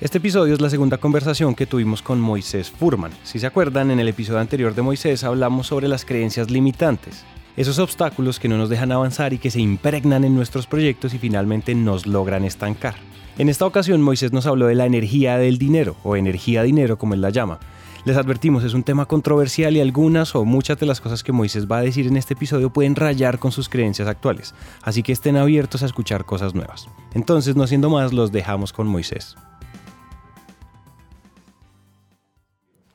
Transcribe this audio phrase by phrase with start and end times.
[0.00, 3.10] Este episodio es la segunda conversación que tuvimos con Moisés Furman.
[3.24, 7.24] Si se acuerdan, en el episodio anterior de Moisés hablamos sobre las creencias limitantes,
[7.56, 11.18] esos obstáculos que no nos dejan avanzar y que se impregnan en nuestros proyectos y
[11.18, 12.94] finalmente nos logran estancar.
[13.38, 17.14] En esta ocasión Moisés nos habló de la energía del dinero, o energía dinero como
[17.14, 17.58] él la llama.
[18.04, 21.66] Les advertimos, es un tema controversial y algunas o muchas de las cosas que Moisés
[21.66, 25.36] va a decir en este episodio pueden rayar con sus creencias actuales, así que estén
[25.36, 26.86] abiertos a escuchar cosas nuevas.
[27.14, 29.34] Entonces, no siendo más, los dejamos con Moisés.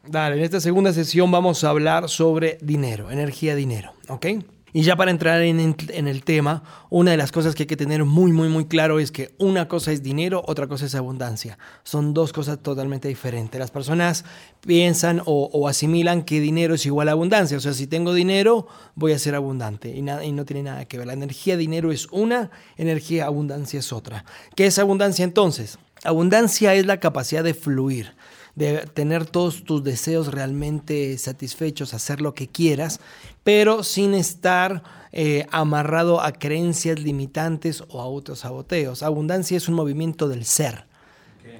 [0.06, 4.26] Dale, en esta segunda sesión vamos a hablar sobre dinero, energía dinero, ¿ok?
[4.73, 8.04] Y ya para entrar en, el tema, una de las cosas que hay que tener
[8.04, 11.58] muy, muy, muy claro es que una cosa es dinero, otra cosa es abundancia.
[11.84, 13.58] Son dos cosas totalmente diferentes.
[13.58, 14.26] Las personas
[14.66, 17.56] piensan o, asimilan que dinero es igual a abundancia.
[17.56, 19.96] O sea, si tengo dinero, voy a ser abundante.
[19.96, 21.06] Y, nada, y no tiene nada que ver.
[21.06, 24.26] La energía dinero es una, energía abundancia es otra.
[24.56, 25.78] ¿Qué es abundancia entonces?
[26.04, 28.16] Abundancia es la capacidad de fluir
[28.56, 33.00] de tener todos tus deseos realmente satisfechos, hacer lo que quieras,
[33.44, 39.04] pero sin estar eh, amarrado a creencias limitantes o a autosaboteos.
[39.04, 40.86] Abundancia es un movimiento del ser.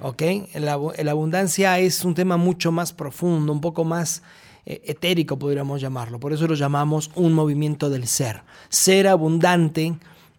[0.00, 0.22] ¿Ok?
[0.54, 4.22] La, abundancia es un tema mucho más profundo, un poco más
[4.66, 6.18] eh, etérico, podríamos llamarlo.
[6.18, 8.42] Por eso lo llamamos un movimiento del ser.
[8.68, 9.94] Ser abundante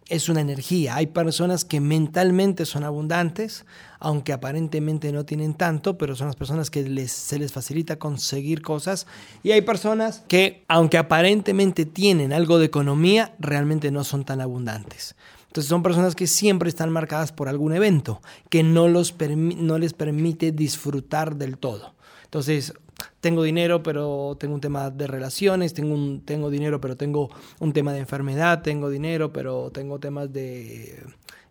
[0.08, 0.96] es una energía.
[0.96, 3.64] Hay personas que mentalmente son abundantes,
[3.98, 9.06] aunque aparentemente no tienen tanto, pero son las personas que se les facilita conseguir cosas.
[9.42, 15.16] Y hay personas que, aunque aparentemente tienen algo de economía, realmente no son tan abundantes.
[15.48, 20.52] Entonces son personas que siempre están marcadas por algún evento que no, no les permite
[20.52, 21.94] disfrutar del todo.
[22.24, 22.74] Entonces,
[23.26, 27.28] tengo dinero, pero tengo un tema de relaciones, tengo, un, tengo dinero, pero tengo
[27.58, 31.02] un tema de enfermedad, tengo dinero, pero tengo temas de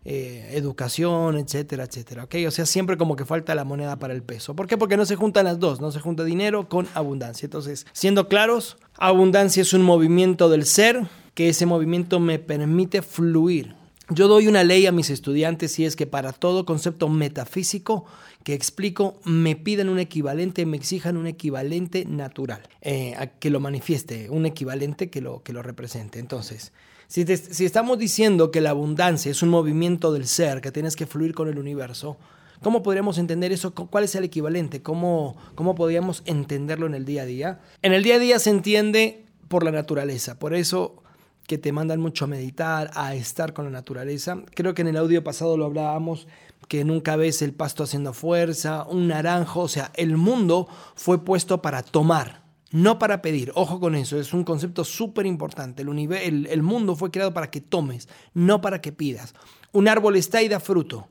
[0.06, 2.24] eh, educación, etcétera, etcétera.
[2.24, 2.46] ¿okay?
[2.46, 4.56] O sea, siempre como que falta la moneda para el peso.
[4.56, 4.78] ¿Por qué?
[4.78, 7.44] Porque no se juntan las dos, no se junta dinero con abundancia.
[7.44, 13.74] Entonces, siendo claros, abundancia es un movimiento del ser, que ese movimiento me permite fluir.
[14.08, 18.04] Yo doy una ley a mis estudiantes y es que para todo concepto metafísico
[18.44, 24.30] que explico, me piden un equivalente, me exijan un equivalente natural, eh, que lo manifieste,
[24.30, 26.20] un equivalente que lo, que lo represente.
[26.20, 26.72] Entonces,
[27.08, 31.06] si, si estamos diciendo que la abundancia es un movimiento del ser, que tienes que
[31.06, 32.16] fluir con el universo,
[32.62, 33.74] ¿Cómo podríamos entender eso?
[33.74, 34.80] ¿Cuál es el equivalente?
[34.80, 37.60] ¿Cómo, ¿Cómo podríamos entenderlo en el día a día?
[37.82, 40.38] En el día a día se entiende por la naturaleza.
[40.38, 41.02] Por eso
[41.46, 44.42] que te mandan mucho a meditar, a estar con la naturaleza.
[44.54, 46.26] Creo que en el audio pasado lo hablábamos,
[46.68, 51.62] que nunca ves el pasto haciendo fuerza, un naranjo, o sea, el mundo fue puesto
[51.62, 52.42] para tomar,
[52.72, 53.52] no para pedir.
[53.54, 55.82] Ojo con eso, es un concepto súper importante.
[55.82, 59.34] El, el, mundo fue creado para que tomes, no para que pidas.
[59.72, 61.08] Un árbol está y da fruto,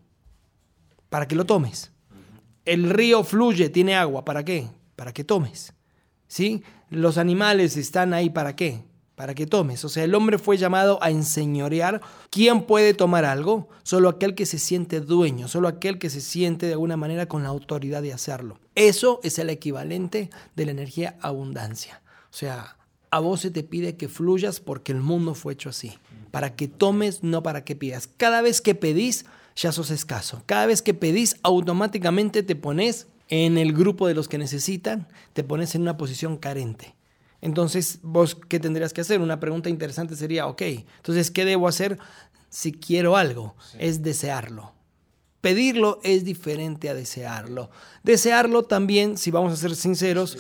[1.09, 1.91] para que lo tomes.
[2.65, 4.67] El río fluye, tiene agua, ¿para qué?
[4.95, 5.73] Para que tomes.
[6.27, 6.63] ¿Sí?
[6.89, 8.83] Los animales están ahí, ¿para qué?
[9.15, 9.83] Para que tomes.
[9.85, 12.01] O sea, el hombre fue llamado a enseñorear.
[12.29, 13.69] ¿Quién puede tomar algo?
[13.83, 17.43] Solo aquel que se siente dueño, solo aquel que se siente de alguna manera con
[17.43, 18.59] la autoridad de hacerlo.
[18.75, 22.01] Eso es el equivalente de la energía abundancia.
[22.29, 22.77] O sea,
[23.11, 25.97] a vos se te pide que fluyas porque el mundo fue hecho así.
[26.31, 28.09] Para que tomes, no para que pidas.
[28.17, 30.43] Cada vez que pedís, ya sos escaso.
[30.45, 35.43] Cada vez que pedís, automáticamente te pones en el grupo de los que necesitan, te
[35.43, 36.94] pones en una posición carente.
[37.45, 39.21] Entonces, vos, ¿qué tendrías que hacer?
[39.21, 40.63] Una pregunta interesante sería, ok,
[40.97, 41.99] entonces, ¿qué debo hacer
[42.49, 43.53] si quiero algo?
[43.77, 44.73] Es desearlo.
[45.41, 47.69] Pedirlo es diferente a desearlo.
[48.01, 50.39] Desearlo también, si vamos a ser sinceros,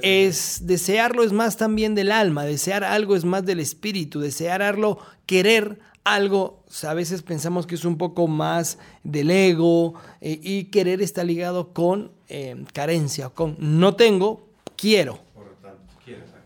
[0.00, 4.98] es desearlo es más también del alma, desear algo es más del espíritu, desear algo,
[5.26, 9.92] querer algo, a veces pensamos que es un poco más del ego
[10.22, 15.23] eh, y querer está ligado con eh, carencia, con no tengo, quiero.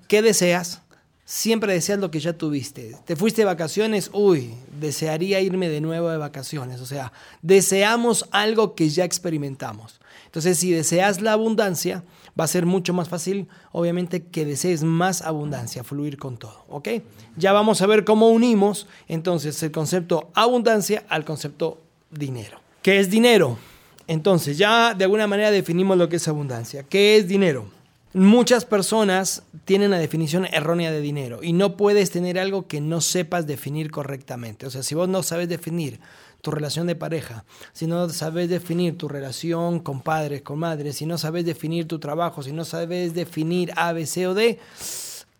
[0.09, 0.81] ¿Qué deseas?
[1.27, 2.97] Siempre deseas lo que ya tuviste.
[3.05, 6.81] Te fuiste de vacaciones, uy, desearía irme de nuevo de vacaciones.
[6.81, 7.13] O sea,
[7.43, 10.01] deseamos algo que ya experimentamos.
[10.25, 12.05] Entonces, si deseas la abundancia,
[12.41, 16.65] va a ser mucho más fácil, obviamente, que desees más abundancia, fluir con todo.
[16.69, 16.89] ¿Ok?
[17.37, 22.63] Ya vamos a ver cómo unimos entonces el concepto abundancia al concepto dinero.
[22.81, 23.59] ¿Qué es dinero?
[24.07, 26.83] Entonces, ya de alguna manera definimos lo que es abundancia.
[26.85, 27.78] ¿Qué es dinero?
[28.19, 33.01] Muchas personas tienen una definición errónea de dinero y no puedes tener algo que no
[33.01, 34.67] sepas definir correctamente.
[34.67, 36.01] O sea, si vos no sabes definir
[36.43, 41.07] tu relación de pareja, si no sabes definir tu relación con padres, con madres, si
[41.07, 44.59] no sabes definir tu trabajo, si no sabes definir A, B, C o D,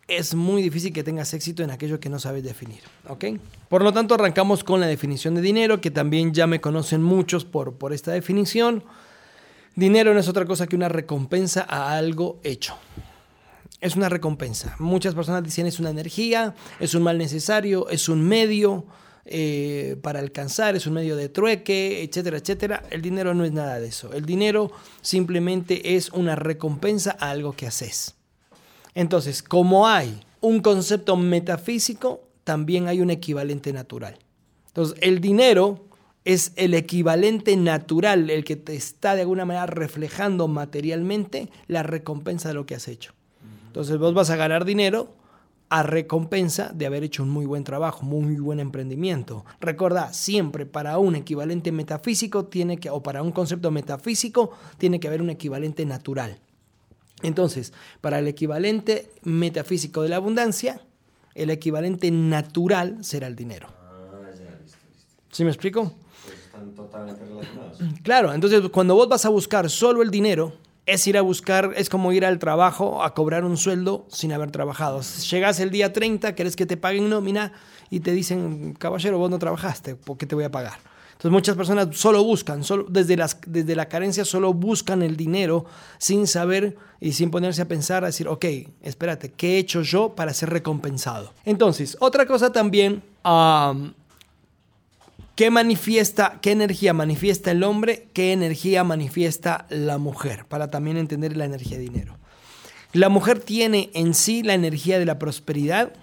[0.07, 2.79] es muy difícil que tengas éxito en aquello que no sabes definir.
[3.09, 3.25] ¿ok?
[3.67, 7.43] Por lo tanto, arrancamos con la definición de dinero, que también ya me conocen muchos
[7.43, 8.85] por, por esta definición.
[9.79, 12.75] Dinero no es otra cosa que una recompensa a algo hecho.
[13.79, 14.75] Es una recompensa.
[14.77, 18.85] Muchas personas dicen es una energía, es un mal necesario, es un medio
[19.23, 22.83] eh, para alcanzar, es un medio de trueque, etcétera, etcétera.
[22.89, 24.11] El dinero no es nada de eso.
[24.11, 24.69] El dinero
[25.01, 28.15] simplemente es una recompensa a algo que haces.
[28.95, 34.17] Entonces, como hay un concepto metafísico, también hay un equivalente natural.
[34.67, 35.88] Entonces, el dinero
[36.33, 42.49] es el equivalente natural, el que te está de alguna manera reflejando materialmente la recompensa
[42.49, 43.13] de lo que has hecho.
[43.67, 45.15] Entonces, vos vas a ganar dinero
[45.69, 49.45] a recompensa de haber hecho un muy buen trabajo, muy buen emprendimiento.
[49.59, 55.07] Recuerda, siempre para un equivalente metafísico tiene que, o para un concepto metafísico, tiene que
[55.07, 56.39] haber un equivalente natural.
[57.23, 60.81] Entonces, para el equivalente metafísico de la abundancia,
[61.35, 63.67] el equivalente natural será el dinero.
[63.69, 65.13] Ah, ya, listo, listo.
[65.31, 65.93] ¿Sí me explico?
[66.25, 67.77] Pues están totalmente relacionados.
[68.03, 70.53] Claro, entonces cuando vos vas a buscar solo el dinero,
[70.85, 74.49] es ir a buscar, es como ir al trabajo a cobrar un sueldo sin haber
[74.51, 75.01] trabajado.
[75.01, 77.53] Llegas el día 30, querés que te paguen nómina
[77.91, 80.79] y te dicen, caballero, vos no trabajaste, ¿por qué te voy a pagar?
[81.11, 85.65] Entonces muchas personas solo buscan, solo, desde, las, desde la carencia solo buscan el dinero
[85.97, 88.45] sin saber y sin ponerse a pensar, a decir, ok,
[88.81, 91.33] espérate, ¿qué he hecho yo para ser recompensado?
[91.43, 93.03] Entonces, otra cosa también,
[95.39, 100.43] ¿qué manifiesta, qué energía manifiesta el hombre, qué energía manifiesta la mujer?
[100.43, 102.17] Para también entender la energía de dinero.
[102.91, 105.93] La mujer tiene en sí la energía de la prosperidad,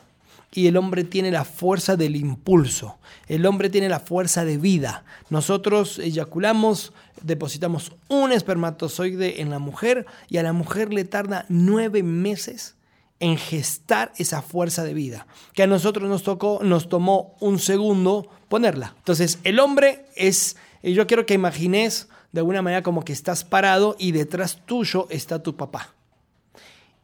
[0.53, 2.97] y el hombre tiene la fuerza del impulso.
[3.29, 5.05] El hombre tiene la fuerza de vida.
[5.29, 12.03] Nosotros eyaculamos, depositamos un espermatozoide en la mujer y a la mujer le tarda nueve
[12.03, 12.77] meses
[13.21, 18.31] en gestar esa fuerza de vida, que a nosotros nos tocó, nos tomó un segundo
[18.49, 18.95] ponerla.
[18.99, 23.97] Entonces, el hombre es, yo quiero que imagines de alguna manera como que estás parado
[23.99, 25.97] y detrás tuyo está tu papá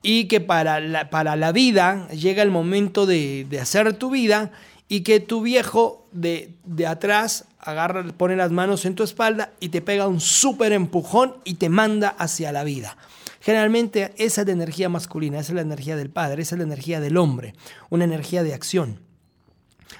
[0.03, 4.51] y que para la, para la vida llega el momento de, hacer tu vida
[4.89, 9.69] y que tu viejo de, de, atrás agarra, pone las manos en tu espalda y
[9.69, 12.97] te pega un súper empujón y te manda hacia la vida.
[13.41, 16.65] Generalmente esa es la energía masculina, esa es la energía del padre, esa es la
[16.65, 17.55] energía del hombre,
[17.89, 19.01] una energía de acción,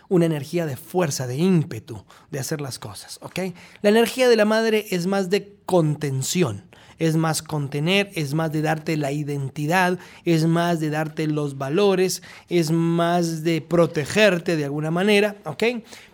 [0.09, 3.19] una energía de fuerza, de ímpetu, de hacer las cosas.
[3.23, 3.41] ¿ok?
[3.83, 6.65] La energía de la madre es más de contención
[6.99, 12.23] es más contener, es más de darte la identidad, es más de darte los valores,
[12.49, 15.65] es más de protegerte de alguna manera, ¿ok?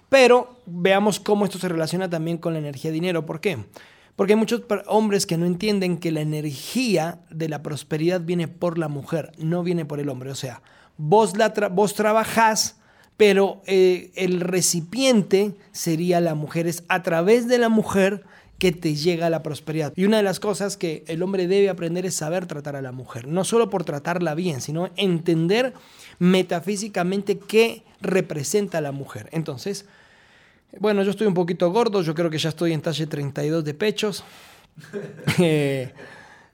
[0.09, 3.27] Pero veamos cómo esto se relaciona también con la energía de dinero.
[3.27, 3.59] ¿Por qué?
[4.17, 8.79] Porque hay muchos hombres que no entienden que la energía de la prosperidad viene por
[8.79, 10.31] la mujer, no viene por el hombre.
[10.31, 10.63] O sea,
[10.97, 12.78] vos, la vos trabajás,
[13.19, 16.69] pero eh, el recipiente sería la mujer.
[16.69, 18.25] Es a través de la mujer
[18.59, 19.93] que te llega la prosperidad.
[19.97, 22.93] Y una de las cosas que el hombre debe aprender es saber tratar a la
[22.93, 25.75] mujer, no solo por tratarla bien, sino entender
[26.21, 29.29] metafísicamente qué representa la mujer.
[29.33, 29.87] Entonces,
[30.79, 33.75] bueno, yo estoy un poquito gordo, yo creo que ya estoy en talle 32 de
[33.75, 34.25] pechos.
[35.41, 35.93] Eh,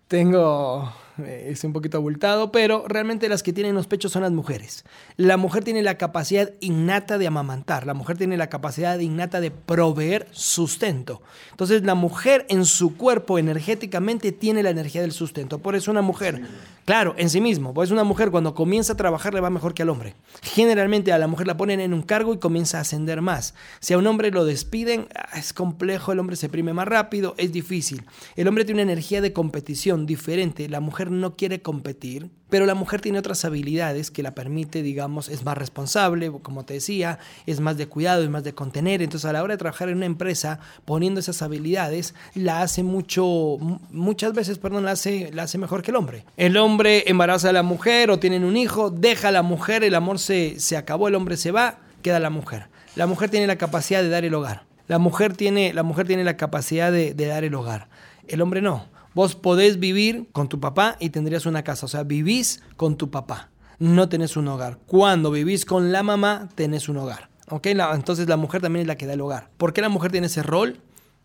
[0.09, 4.85] tengo es un poquito abultado, pero realmente las que tienen los pechos son las mujeres.
[5.17, 9.51] La mujer tiene la capacidad innata de amamantar, la mujer tiene la capacidad innata de
[9.51, 11.23] proveer sustento.
[11.51, 15.59] Entonces la mujer en su cuerpo energéticamente tiene la energía del sustento.
[15.59, 16.43] Por eso una mujer,
[16.85, 19.83] claro, en sí mismo, pues una mujer cuando comienza a trabajar le va mejor que
[19.83, 20.15] al hombre.
[20.43, 23.55] Generalmente a la mujer la ponen en un cargo y comienza a ascender más.
[23.81, 27.35] Si a un hombre lo despiden, ah, es complejo, el hombre se prime más rápido,
[27.39, 28.05] es difícil.
[28.35, 32.75] El hombre tiene una energía de competición diferente, la mujer no quiere competir, pero la
[32.75, 37.59] mujer tiene otras habilidades que la permite, digamos, es más responsable, como te decía, es
[37.59, 39.03] más de cuidado, es más de contener.
[39.03, 43.57] Entonces, a la hora de trabajar en una empresa, poniendo esas habilidades, la hace mucho,
[43.91, 46.25] muchas veces, perdón, la hace, la hace mejor que el hombre.
[46.37, 49.95] El hombre embaraza a la mujer o tienen un hijo, deja a la mujer, el
[49.97, 52.69] amor se, se acabó, el hombre se va, queda la mujer.
[52.95, 54.63] La mujer tiene la capacidad de dar el hogar.
[54.87, 57.89] La mujer tiene, la, mujer tiene la capacidad de, de dar el hogar.
[58.29, 58.94] El hombre no.
[59.15, 61.87] Vos podés vivir con tu papá y tendrías una casa.
[61.87, 63.51] O sea, vivís con tu papá.
[63.79, 64.79] No tenés un hogar.
[64.87, 67.29] Cuando vivís con la mamá, tenés un hogar.
[67.51, 67.67] ¿Ok?
[67.67, 69.51] entonces la mujer también es la que da el hogar.
[69.57, 70.81] ¿Por qué la mujer tiene ese rol?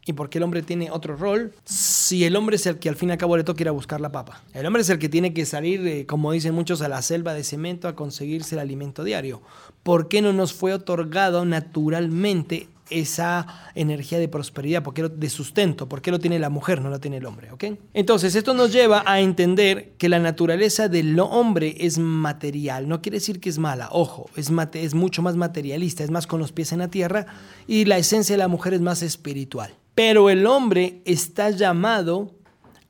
[0.05, 1.53] ¿Y por qué el hombre tiene otro rol?
[1.65, 3.71] Si el hombre es el que al fin y al cabo le toca ir a
[3.71, 4.41] buscar la papa.
[4.53, 7.33] El hombre es el que tiene que salir, eh, como dicen muchos, a la selva
[7.33, 9.41] de cemento a conseguirse el alimento diario.
[9.83, 16.11] ¿Por qué no nos fue otorgado naturalmente esa energía de prosperidad, porque de sustento, porque
[16.11, 17.65] lo tiene la mujer, no lo tiene el hombre, ¿ok?
[17.93, 23.17] Entonces, esto nos lleva a entender que la naturaleza del hombre es material, no quiere
[23.17, 26.71] decir que es mala, ojo, es, es mucho más materialista, es más con los pies
[26.71, 27.25] en la tierra,
[27.67, 29.73] y la esencia de la mujer es más espiritual.
[29.95, 32.38] Pero el hombre está llamado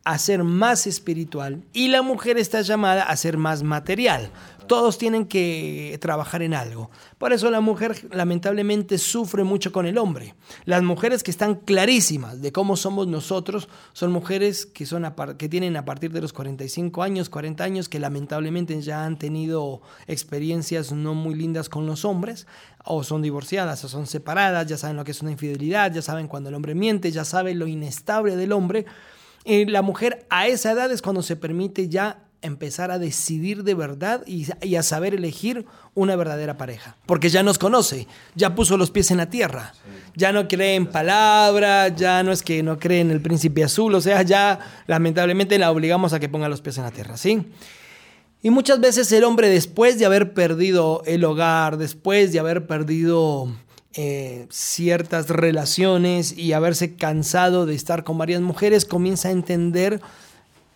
[0.10, 4.32] a ser más espiritual y la mujer está llamada a ser más material
[4.70, 6.92] todos tienen que trabajar en algo.
[7.18, 10.36] Por eso la mujer lamentablemente sufre mucho con el hombre.
[10.64, 15.76] Las mujeres que están clarísimas de cómo somos nosotros son mujeres que, son que tienen
[15.76, 21.16] a partir de los 45 años, 40 años, que lamentablemente ya han tenido experiencias no
[21.16, 22.46] muy lindas con los hombres,
[22.86, 26.28] o son divorciadas, o son separadas, ya saben lo que es una infidelidad, ya saben
[26.28, 28.86] cuando el hombre miente, ya saben lo inestable del hombre.
[29.46, 33.74] Y la mujer a esa edad es cuando se permite ya empezar a decidir de
[33.74, 36.96] verdad y, a saber elegir una verdadera pareja.
[37.06, 39.74] Porque ya nos conoce, ya puso los pies en la tierra,
[40.16, 43.94] ya no cree en palabras, ya no es que no cree en el príncipe azul,
[43.96, 47.46] o sea, ya lamentablemente la obligamos a que ponga los pies en la tierra, ¿sí?
[48.42, 53.54] Y muchas veces el hombre después de haber perdido el hogar, después de haber perdido
[53.96, 60.00] eh, ciertas relaciones y haberse cansado de estar con varias mujeres, comienza a entender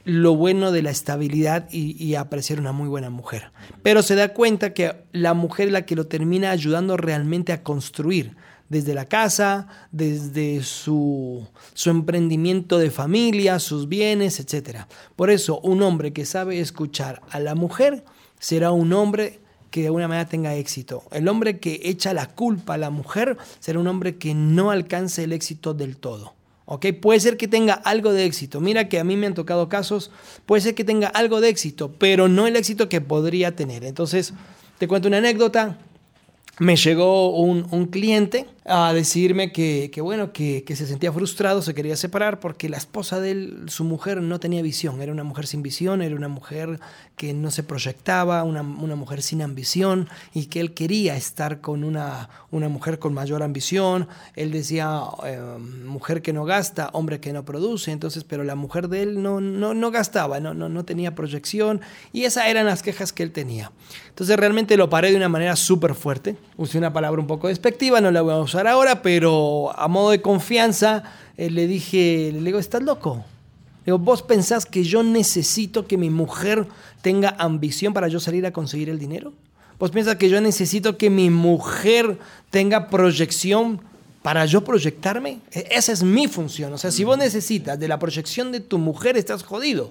[0.06, 3.52] lo bueno de la estabilidad y, apreciar una muy buena mujer.
[3.84, 7.64] Pero se da cuenta que la mujer es la que lo termina ayudando realmente a
[7.64, 8.36] construir,
[8.68, 14.86] desde la casa, desde su, su emprendimiento de familia, sus bienes, etc.
[15.16, 18.04] Por eso, un hombre que sabe escuchar a la mujer
[18.40, 19.43] será un hombre
[19.74, 21.02] que de alguna manera tenga éxito.
[21.10, 25.24] El hombre que echa la culpa a la mujer será un hombre que no alcance
[25.24, 26.36] el éxito del todo.
[26.66, 26.86] ¿ok?
[27.02, 28.62] Puede ser que tenga algo de éxito.
[28.62, 30.12] Mira que a mí me han tocado casos,
[30.46, 33.84] puede ser que tenga algo de éxito, pero no el éxito que podría tener.
[33.84, 34.36] Entonces,
[34.78, 35.80] te cuento una anécdota
[36.60, 42.40] me llegó un, cliente a decirme que, bueno, que, se sentía frustrado, se quería separar
[42.40, 45.02] porque la esposa de él, su mujer, no tenía visión.
[45.02, 46.80] Era una mujer sin visión, era una mujer
[47.18, 52.30] que no se proyectaba, una, mujer sin ambición y que él quería estar con una,
[52.52, 54.08] una mujer con mayor ambición.
[54.36, 55.40] Él decía, eh,
[55.86, 57.92] mujer que no gasta, hombre que no produce.
[57.92, 61.82] Entonces, pero la mujer de él no, no, no gastaba, no, no, no tenía proyección
[62.14, 63.72] y esas eran las quejas que él tenía.
[64.08, 68.02] Entonces, realmente lo paré de una manera súper fuerte usé una palabra un poco despectiva,
[68.02, 71.04] no la voy a usar ahora, pero a modo de confianza
[71.38, 73.24] eh, le dije, le digo, ¿estás loco?
[73.86, 76.68] Le digo, ¿vos pensás que yo necesito que mi mujer
[77.02, 79.34] tenga ambición para yo salir a conseguir el dinero?
[79.78, 82.18] ¿Vos piensas que yo necesito que mi mujer
[82.50, 83.82] tenga proyección
[84.22, 85.40] para yo proyectarme?
[85.52, 86.72] E, esa es mi función.
[86.72, 89.90] O sea, si vos necesitas de la proyección de tu mujer, estás jodido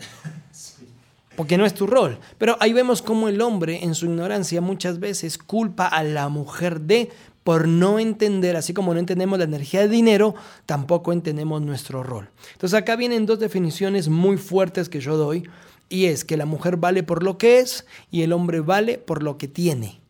[1.43, 2.21] porque no es tu rol.
[2.39, 6.83] Pero ahí vemos cómo el hombre, en su ignorancia, muchas veces culpa a la mujer
[6.83, 7.11] de
[7.43, 12.31] por no entender, así como no entendemos la energía de dinero, tampoco entendemos nuestro rol.
[12.53, 15.43] Entonces acá vienen dos definiciones muy fuertes que yo doy,
[15.89, 19.25] y es que la mujer vale por lo que es y el hombre vale por
[19.25, 20.01] lo que tiene.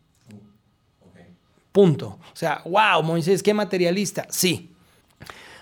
[1.71, 2.19] Punto.
[2.31, 4.27] O sea, wow, Moisés, qué materialista.
[4.29, 4.69] Sí.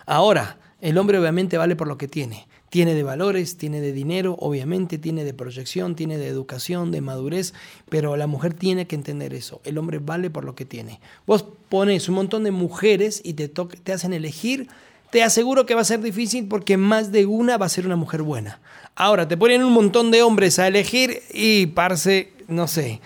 [0.06, 2.46] Ahora, el hombre obviamente vale por lo que tiene.
[2.72, 7.54] Tiene de valores, tiene de dinero, obviamente, tiene de proyección, tiene de educación, de madurez,
[7.90, 9.60] pero la mujer tiene que entender eso.
[9.66, 11.02] El hombre vale por lo que tiene.
[11.28, 14.70] Vos pones un montón de mujeres y te, te hacen elegir.
[15.10, 17.98] Te aseguro que va a ser difícil porque más de una va a ser una
[17.98, 18.62] mujer buena.
[18.96, 23.02] Ahora, te ponen un montón de hombres a elegir y, parce, no sé,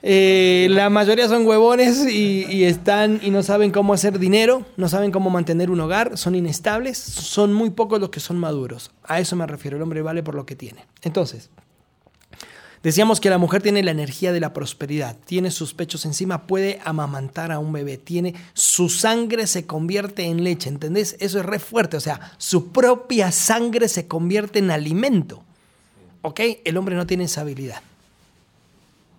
[0.00, 5.10] eh, la mayoría son huevones y, están y no saben cómo hacer dinero, no saben
[5.10, 8.92] cómo mantener un hogar, son inestables, son muy pocos los que son maduros.
[9.02, 10.86] A eso me refiero, el hombre vale por lo que tiene.
[11.02, 11.50] Entonces,
[12.84, 16.78] decíamos que la mujer tiene la energía de la prosperidad, tiene sus pechos encima, puede
[16.84, 21.16] amamantar a un bebé, tiene su sangre se convierte en leche, ¿entendés?
[21.18, 25.42] Eso es re fuerte, o sea, su propia sangre se convierte en alimento.
[26.22, 26.40] ¿Ok?
[26.64, 27.80] El hombre no tiene esa habilidad.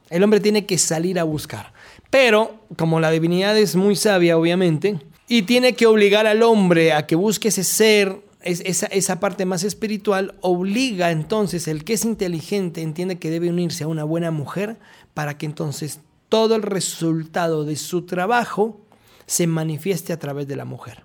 [0.10, 1.74] El hombre tiene que salir a buscar.
[2.10, 7.06] Pero, como la divinidad es muy sabia, obviamente, y tiene que obligar al hombre a
[7.06, 13.20] que busque ese ser, esa, parte más espiritual, obliga entonces el que es inteligente, entiende
[13.20, 14.78] que debe unirse a una buena mujer
[15.13, 16.00] para que entonces
[16.30, 18.82] todo el resultado de su trabajo
[19.28, 21.04] se manifieste a través de la mujer.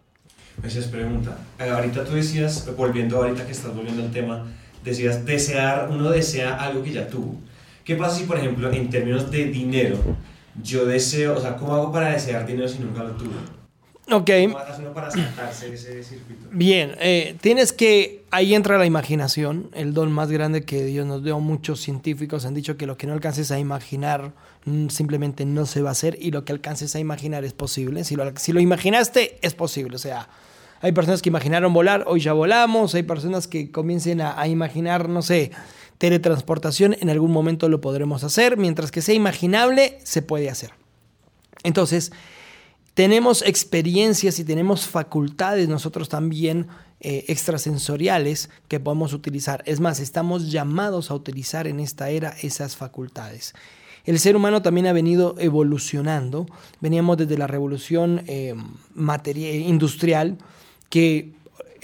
[0.63, 1.37] Esa pregunta.
[1.59, 4.47] Eh, ahorita tú decías, volviendo ahorita que estás volviendo al tema,
[4.83, 7.37] decías desear, uno desea algo que ya tuvo.
[7.85, 9.99] ¿Qué pasa si, por ejemplo, en términos de dinero,
[10.63, 13.35] yo deseo, o sea, ¿cómo hago para desear dinero si nunca lo tuve?
[14.11, 14.31] Ok.
[16.53, 21.25] Bien, eh, tienes que, ahí entra la imaginación, el don más grande que Dios nos
[21.25, 21.41] dio.
[21.41, 24.33] Muchos científicos han dicho que lo que no alcances a imaginar
[24.67, 28.05] mm, simplemente no se va a hacer y lo que alcances a imaginar es posible.
[28.05, 29.97] Si lo, si lo imaginaste, es posible.
[29.97, 30.29] O sea,
[30.83, 32.95] hay personas que imaginaron volar, hoy ya volamos.
[32.95, 35.51] Hay personas que comiencen a, a imaginar, no sé,
[35.99, 38.57] teletransportación, en algún momento lo podremos hacer.
[38.57, 40.73] Mientras que sea imaginable, se puede hacer.
[41.63, 42.13] Entonces,
[42.95, 46.69] tenemos experiencias y tenemos facultades nosotros también
[47.01, 49.63] eh, extrasensoriales que podemos utilizar.
[49.67, 53.53] Es más, estamos llamados a utilizar en esta era esas facultades.
[54.05, 56.47] El ser humano también ha venido evolucionando.
[56.81, 58.55] Veníamos desde la revolución eh,
[59.67, 60.39] industrial,
[60.89, 61.33] que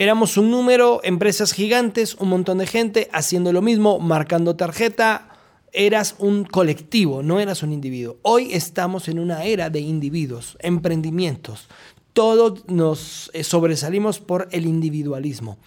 [0.00, 5.28] éramos un número, empresas gigantes, un montón de gente haciendo lo mismo, marcando tarjeta,
[5.74, 8.16] eras un colectivo, no eras un individuo.
[8.22, 11.68] Hoy estamos en una era de individuos, emprendimientos.
[12.14, 15.58] Todos nos eh, sobresalimos por el individualismo.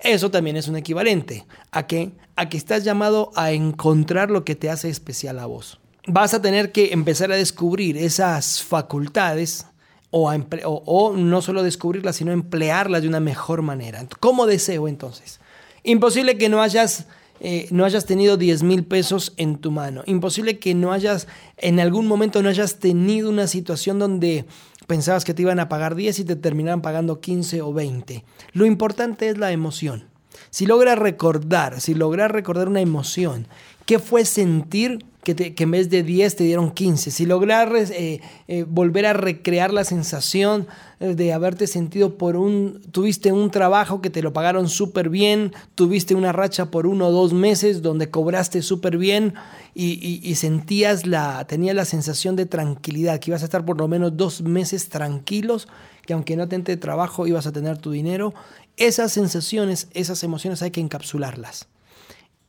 [0.00, 4.54] Eso también es un equivalente a que a que estás llamado a encontrar lo que
[4.54, 5.80] te hace especial a vos.
[6.06, 9.66] Vas a tener que empezar a descubrir esas facultades
[10.10, 14.06] o, o no solo descubrirlas, sino emplearlas de una mejor manera.
[14.20, 15.40] ¿Cómo deseo entonces?
[15.82, 17.06] Imposible que no hayas
[17.40, 20.02] eh, no hayas tenido 10 mil pesos en tu mano.
[20.06, 24.46] Imposible que no hayas, en algún momento no hayas tenido una situación donde
[24.86, 28.24] pensabas que te iban a pagar 10 y te terminaran pagando 15 o 20.
[28.52, 30.08] Lo importante es la emoción.
[30.50, 33.46] Si logras recordar, si logras recordar una emoción,
[33.84, 37.10] ¿qué fue sentir que, en vez de 10 te dieron 15.
[37.10, 40.68] Si lograr eh, eh, volver a recrear la sensación
[41.00, 45.52] eh, de haberte sentido por un, tuviste un trabajo que te lo pagaron súper bien,
[45.74, 49.34] tuviste una racha por uno o dos meses donde cobraste súper bien
[49.74, 54.16] y, sentías la, tenías la sensación de tranquilidad, que ibas a estar por lo menos
[54.16, 55.68] dos meses tranquilos,
[56.06, 58.32] que aunque no te entre trabajo ibas a tener tu dinero.
[58.76, 61.68] Esas sensaciones, esas emociones hay que encapsularlas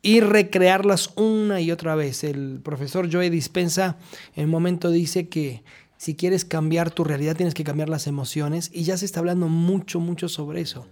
[0.02, 2.24] y recrearlas una y otra vez.
[2.24, 3.98] El profesor Joe Dispensa
[4.36, 5.64] en un momento dice que
[5.98, 9.48] si quieres cambiar tu realidad tienes que cambiar las emociones y ya se está hablando
[9.48, 10.88] mucho, mucho sobre eso.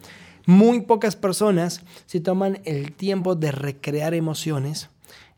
[0.48, 4.90] Muy pocas personas se toman el tiempo de recrear emociones.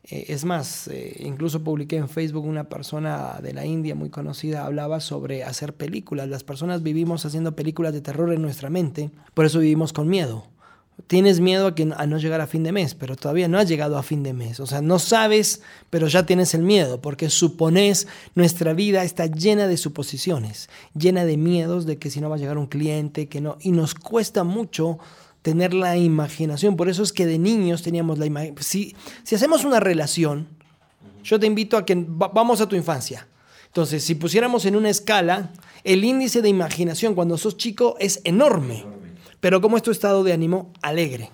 [0.10, 4.65] Eh, es más, eh, incluso publiqué en Facebook una persona de la India muy conocida
[4.65, 6.30] hablaba sobre hacer películas.
[6.30, 10.48] Las personas vivimos haciendo películas de terror en nuestra mente, por eso vivimos con miedo.
[11.06, 13.67] Tienes miedo a, que, a no llegar a fin de mes, pero todavía no has
[13.70, 14.60] llegado a fin de mes.
[14.60, 19.67] O sea, no sabes, pero ya tienes el miedo, porque supones nuestra vida está llena
[19.67, 23.41] de suposiciones, llena de miedos de que si no va a llegar un cliente, que
[23.41, 23.58] no.
[23.62, 24.98] Y nos cuesta mucho
[25.48, 26.76] tener la imaginación.
[26.76, 28.64] Por eso es que de niños teníamos la imaginación.
[28.66, 30.50] Si, si hacemos una relación,
[31.24, 33.30] yo te invito a que vamos a tu infancia.
[33.68, 35.54] Entonces, si pusiéramos en una escala,
[35.86, 38.84] el índice de imaginación cuando sos chico es enorme.
[39.40, 40.74] Pero ¿cómo es tu estado de ánimo?
[40.82, 41.32] Alegre.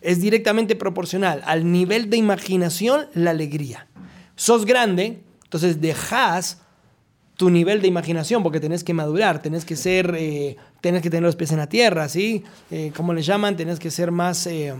[0.00, 3.86] Es directamente proporcional al nivel de imaginación, la alegría.
[4.34, 6.61] Sos grande, entonces dejas
[7.36, 11.24] tu nivel de imaginación porque tenés que madurar, tenés que ser, eh, tenés que tener
[11.24, 12.44] los pies en la tierra, ¿sí?
[12.70, 13.56] Eh, ¿Cómo le llaman?
[13.56, 14.74] Tenés que ser más eh,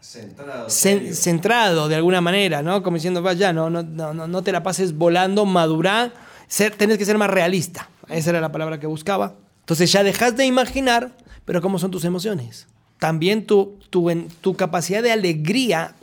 [0.00, 2.82] centrado, centrado, de alguna manera, ¿no?
[2.82, 6.12] Como diciendo, vaya, no, no, no, no te la pases volando, madurar,
[6.48, 7.88] ser, tenés que ser más realista.
[8.08, 9.34] Esa era la palabra que buscaba.
[9.60, 11.12] Entonces ya dejas de imaginar
[11.46, 12.66] pero ¿cómo son tus emociones?
[12.98, 14.10] También tu, tu,
[14.42, 15.94] tu capacidad de alegría,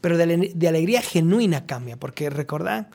[0.00, 2.86] pero de, de alegría genuina cambia, porque recordad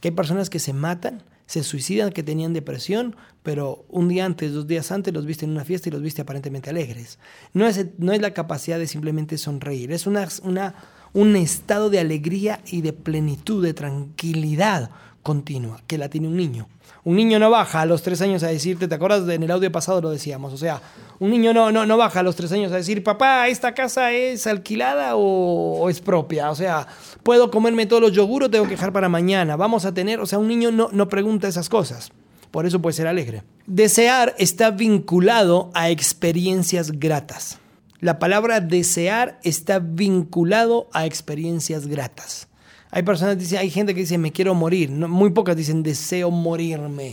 [0.00, 4.52] que hay personas que se matan, se suicidan, que tenían depresión, pero un día antes,
[4.52, 7.18] dos días antes los viste en una fiesta y los viste aparentemente alegres.
[7.54, 10.74] No es, no es la capacidad de simplemente sonreír, es una, una,
[11.12, 14.90] un estado de alegría y de plenitud, de tranquilidad
[15.22, 16.68] continua que la tiene un niño.
[17.06, 19.28] Un niño no baja a los tres años a decirte, ¿te acuerdas?
[19.28, 20.82] En el audio pasado lo decíamos, o sea,
[21.20, 24.10] un niño no, no, no baja a los tres años a decir, papá, ¿esta casa
[24.10, 26.50] es alquilada o, es propia?
[26.50, 26.88] O sea,
[27.22, 29.54] ¿puedo comerme todos los yogures o tengo que dejar para mañana?
[29.54, 32.10] Vamos a tener, o sea, un niño no, no pregunta esas cosas.
[32.50, 33.44] Por eso puede ser alegre.
[33.68, 37.60] Desear está vinculado a experiencias gratas.
[38.00, 42.48] La palabra desear está vinculado a experiencias gratas.
[42.96, 47.08] Hay personas dicen, hay gente que dice me quiero morir, muy pocas dicen deseo morirme.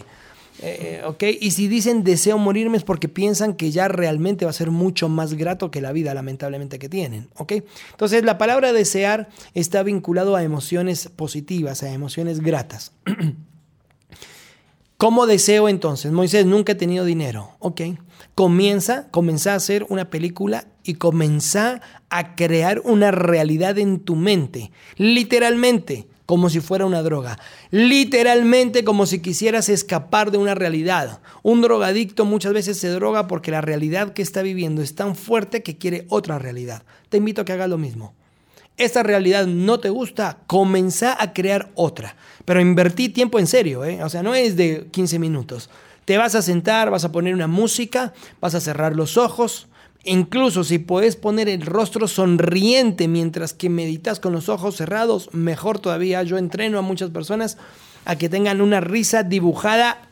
[0.62, 4.54] Eh, eh, Y si dicen deseo morirme es porque piensan que ya realmente va a
[4.54, 7.28] ser mucho más grato que la vida, lamentablemente, que tienen.
[7.36, 7.56] ¿ok?
[7.92, 12.94] Entonces, la palabra desear está vinculado a emociones positivas, a emociones gratas.
[14.96, 16.14] ¿Cómo deseo entonces?
[16.14, 17.58] Moisés nunca ha tenido dinero.
[17.60, 17.82] Ok.
[18.36, 24.72] Comienza, comienza a hacer una película y comienza a crear una realidad en tu mente.
[24.98, 27.38] Literalmente, como si fuera una droga.
[27.70, 31.22] Literalmente como si quisieras escapar de una realidad.
[31.44, 35.62] Un drogadicto muchas veces se droga porque la realidad que está viviendo es tan fuerte
[35.62, 36.84] que quiere otra realidad.
[37.10, 38.14] Te invito a que hagas lo mismo.
[38.78, 42.16] Esta realidad no te gusta, comenzá a crear otra.
[42.46, 44.04] Pero invertí tiempo en serio, ¿eh?
[44.04, 45.70] o sea, no es de 15 minutos.
[46.06, 49.68] Te vas a sentar, vas a poner una música, vas a cerrar los ojos,
[50.06, 55.80] Incluso si puedes poner el rostro sonriente mientras que meditas con los ojos cerrados, mejor
[55.80, 56.24] todavía.
[56.24, 57.58] Yo entreno a muchas personas
[58.04, 60.10] a que tengan una risa dibujada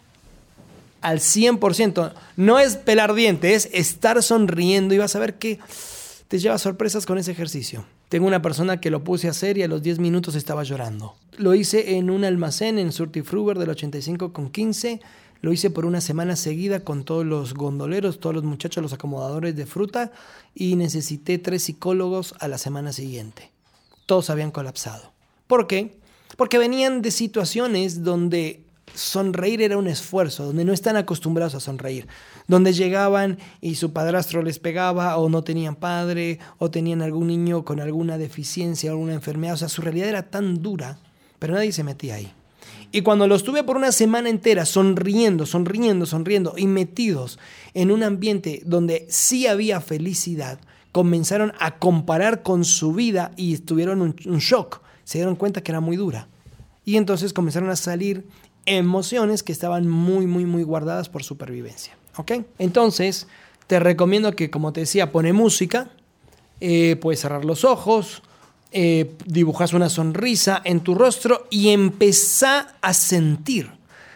[1.02, 2.14] al 100%.
[2.38, 5.60] No es pelar dientes, es estar sonriendo y vas a ver que
[6.30, 7.84] te lleva sorpresas con ese ejercicio.
[8.08, 11.16] Tengo una persona que lo puse a hacer y a los 10 minutos estaba llorando.
[11.38, 15.02] Lo hice en un almacén en Surtifruber del 85 con 15
[15.42, 19.56] lo hice por una semana seguida con todos los gondoleros, todos los muchachos, los acomodadores
[19.56, 20.12] de fruta
[20.54, 23.52] y necesité tres psicólogos a la semana siguiente.
[24.06, 25.14] Todos habían colapsado.
[25.48, 26.00] ¿Por qué?
[26.38, 32.08] Porque venían de situaciones donde sonreír era un esfuerzo, donde no están acostumbrados a sonreír,
[32.48, 37.64] donde llegaban y su padrastro les pegaba o no tenían padre o tenían algún niño
[37.64, 41.00] con alguna deficiencia, alguna enfermedad, o sea, su realidad era tan dura,
[41.40, 42.32] pero nadie se metía ahí.
[42.92, 47.40] Y cuando los tuve por una semana entera sonriendo, sonriendo, sonriendo y metidos
[47.74, 50.60] en un ambiente donde sí había felicidad,
[50.92, 54.82] comenzaron a comparar con su vida y tuvieron un, shock.
[55.06, 56.28] Se dieron cuenta que era muy dura.
[56.84, 58.26] Y entonces comenzaron a salir
[58.66, 61.96] emociones que estaban muy, muy, muy guardadas por supervivencia.
[62.18, 62.32] ¿Ok?
[62.60, 63.28] Entonces,
[63.68, 65.92] te recomiendo que, como te decía, pone música,
[66.60, 68.22] eh, puedes cerrar los ojos,
[68.72, 73.70] eh, dibujas una sonrisa en tu rostro y empezá a sentir.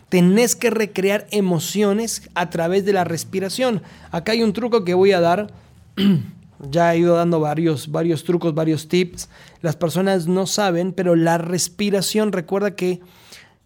[0.08, 3.82] Tenés que recrear emociones a través de la respiración.
[4.12, 5.52] Acá hay un truco que voy a dar.
[6.72, 9.30] ya he ido dando varios, varios trucos, varios tips.
[9.62, 13.02] Las personas no saben, pero la respiración, recuerda que...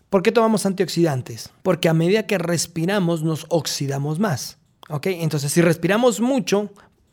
[0.10, 1.52] ¿Por qué tomamos antioxidantes?
[1.62, 4.58] Porque a medida que respiramos nos oxidamos más.
[4.90, 5.06] ¿Ok?
[5.06, 6.72] Entonces, si respiramos mucho,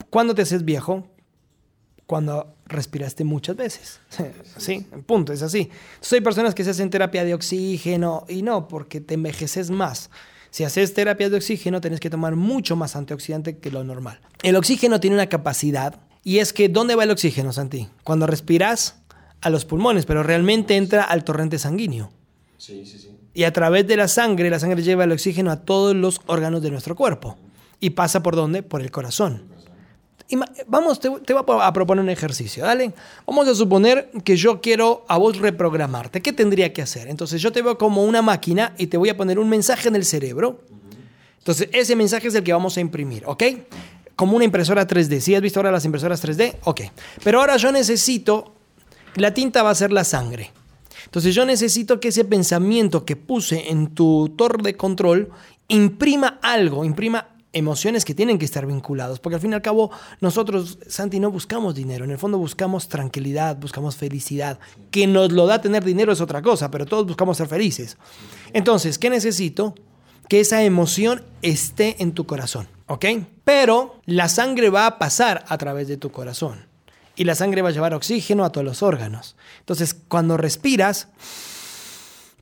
[0.08, 1.06] ¿cuándo te haces viejo?
[2.06, 4.00] Cuando respiraste muchas veces.
[4.58, 5.70] Sí, punto, es así.
[5.94, 10.10] Entonces hay personas que se hacen terapia de oxígeno y no, porque te envejeces más.
[10.50, 14.20] Si haces terapia de oxígeno, tenés que tomar mucho más antioxidante que lo normal.
[14.42, 17.88] El oxígeno tiene una capacidad y es que ¿dónde va el oxígeno, Santi?
[18.02, 18.96] Cuando respiras
[19.42, 22.10] a los pulmones, pero realmente entra al torrente sanguíneo.
[22.56, 23.10] Sí, sí, sí.
[23.34, 26.62] Y a través de la sangre, la sangre lleva el oxígeno a todos los órganos
[26.62, 27.36] de nuestro cuerpo.
[27.80, 28.62] ¿Y pasa por dónde?
[28.62, 29.42] Por el corazón.
[30.66, 32.92] Vamos, te, voy a proponer un ejercicio, ¿dale?
[33.26, 36.20] Vamos a suponer que yo quiero a vos reprogramarte.
[36.20, 37.08] ¿Qué tendría que hacer?
[37.08, 39.94] Entonces yo te veo como una máquina y te voy a poner un mensaje en
[39.94, 40.60] el cerebro.
[41.38, 43.44] Entonces ese mensaje es el que vamos a imprimir, ¿ok?
[44.16, 45.20] Como una impresora 3D.
[45.20, 46.56] ¿Sí has visto ahora las impresoras 3D?
[46.64, 46.80] Ok.
[47.22, 48.52] Pero ahora yo necesito,
[49.14, 50.50] la tinta va a ser la sangre.
[51.04, 55.30] Entonces yo necesito que ese pensamiento que puse en tu torre de control
[55.68, 59.90] imprima algo, imprima emociones que tienen que estar vinculados, porque al fin y al cabo
[60.20, 64.58] nosotros, Santi, no buscamos dinero, en el fondo buscamos tranquilidad, buscamos felicidad.
[64.90, 67.96] Que nos lo da tener dinero es otra cosa, pero todos buscamos ser felices.
[68.52, 69.74] Entonces, ¿qué necesito?
[70.28, 73.06] Que esa emoción esté en tu corazón, ¿ok?
[73.44, 76.66] Pero la sangre va a pasar a través de tu corazón
[77.16, 79.36] y la sangre va a llevar oxígeno a todos los órganos.
[79.60, 81.08] Entonces, cuando respiras,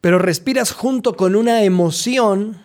[0.01, 2.61] pero respiras junto con una emoción,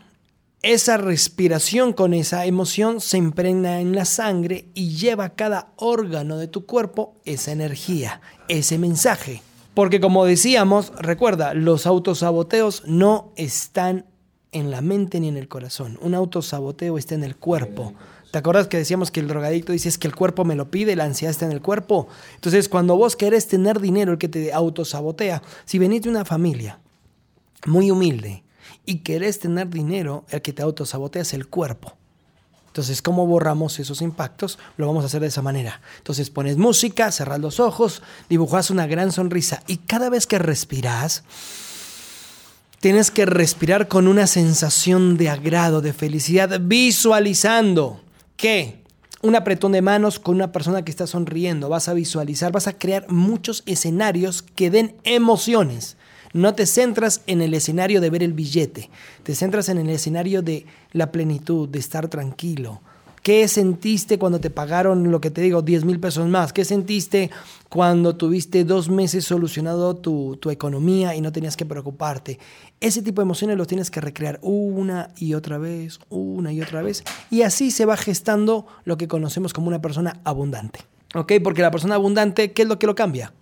[0.61, 6.37] esa respiración con esa emoción se impregna en la sangre y lleva a cada órgano
[6.37, 8.19] de tu cuerpo esa energía,
[8.49, 9.41] ese mensaje.
[9.73, 14.05] Porque como decíamos, recuerda, los autosaboteos no están
[14.51, 15.97] en la mente ni en el corazón.
[16.01, 17.93] Un autosaboteo está en el cuerpo.
[18.31, 20.95] ¿Te acuerdas que decíamos que el drogadicto dice es que el cuerpo me lo pide,
[20.95, 22.07] la ansiedad está en el cuerpo?
[22.35, 26.79] Entonces, cuando vos querés tener dinero, el que te autosabotea, si venís de una familia
[27.65, 28.43] muy humilde,
[28.89, 31.93] y querés tener dinero, el que te autosabotea es el cuerpo.
[32.65, 34.57] Entonces, ¿cómo borramos esos impactos?
[34.77, 35.79] Lo vamos a hacer de esa manera.
[35.99, 41.23] Entonces, pones música, cerras los ojos, dibujas una gran sonrisa y cada vez que respiras,
[42.79, 48.01] tienes que respirar con una sensación de agrado, de felicidad, visualizando
[48.37, 48.81] que
[49.21, 52.79] un apretón de manos con una persona que está sonriendo, vas a visualizar, vas a
[52.79, 55.95] crear muchos escenarios que den emociones.
[56.33, 58.89] No te centras en el escenario de ver el billete,
[59.23, 62.81] te centras en el escenario de la plenitud, de estar tranquilo.
[63.23, 66.53] ¿Qué sentiste cuando te pagaron lo que te digo, 10 mil pesos más?
[66.53, 67.29] ¿Qué sentiste
[67.67, 72.39] cuando tuviste dos meses solucionado tu, tu, economía y no tenías que preocuparte?
[72.79, 76.81] Ese tipo de emociones los tienes que recrear una y otra vez, una y otra
[76.81, 77.03] vez.
[77.29, 80.79] Y así se va gestando lo que conocemos como una persona abundante.
[81.13, 81.33] ¿Ok?
[81.43, 83.33] Porque la persona abundante, ¿qué es lo que lo cambia?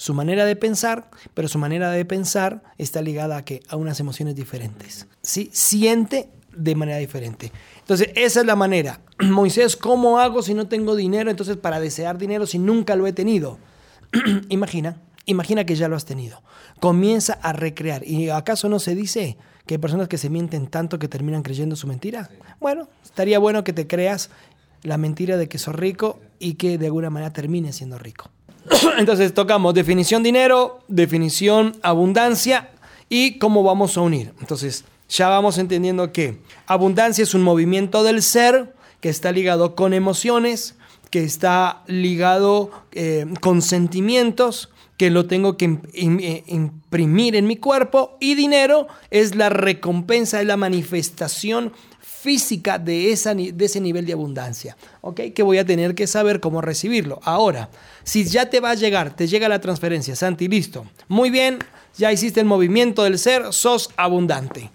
[0.00, 4.00] Su manera de pensar, pero su manera de pensar está ligada a que a unas
[4.00, 5.06] emociones diferentes.
[5.20, 5.50] ¿sí?
[5.52, 7.52] Siente de manera diferente.
[7.80, 9.02] Entonces, esa es la manera.
[9.20, 11.30] Moisés, ¿cómo hago si no tengo dinero?
[11.30, 13.58] Entonces, para desear dinero si nunca lo he tenido.
[14.48, 16.42] imagina, imagina que ya lo has tenido.
[16.80, 18.02] Comienza a recrear.
[18.06, 19.36] ¿Y acaso no se dice
[19.66, 22.30] que hay personas que se mienten tanto que terminan creyendo su mentira?
[22.58, 24.30] Bueno, estaría bueno que te creas
[24.82, 28.30] la mentira de que sos rico y que de alguna manera termines siendo rico.
[28.98, 32.70] Entonces tocamos definición dinero, definición abundancia
[33.08, 34.32] y cómo vamos a unir.
[34.40, 39.92] Entonces ya vamos entendiendo que abundancia es un movimiento del ser que está ligado con
[39.92, 40.76] emociones,
[41.10, 48.18] que está ligado eh, con sentimientos, que lo tengo que eh, imprimir en mi cuerpo
[48.20, 51.72] y dinero es la recompensa, es la manifestación
[52.20, 55.20] física de, esa, de ese nivel de abundancia, ¿ok?
[55.34, 57.20] Que voy a tener que saber cómo recibirlo.
[57.24, 57.70] Ahora,
[58.04, 60.86] si ya te va a llegar, te llega la transferencia, Santi, listo.
[61.08, 61.58] Muy bien,
[61.96, 64.70] ya hiciste el movimiento del ser, sos abundante.